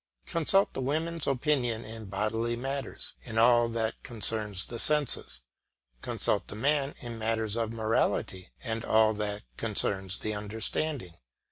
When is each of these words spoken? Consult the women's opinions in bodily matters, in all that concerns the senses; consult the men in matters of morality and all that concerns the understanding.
Consult 0.25 0.73
the 0.73 0.81
women's 0.81 1.27
opinions 1.27 1.85
in 1.85 2.05
bodily 2.05 2.55
matters, 2.55 3.13
in 3.21 3.37
all 3.37 3.69
that 3.69 4.01
concerns 4.01 4.65
the 4.65 4.79
senses; 4.79 5.41
consult 6.01 6.47
the 6.47 6.55
men 6.55 6.95
in 7.01 7.19
matters 7.19 7.55
of 7.55 7.71
morality 7.71 8.49
and 8.63 8.83
all 8.83 9.13
that 9.13 9.43
concerns 9.57 10.17
the 10.17 10.33
understanding. 10.33 11.13